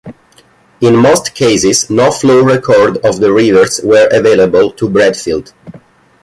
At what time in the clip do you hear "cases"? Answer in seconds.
1.35-1.87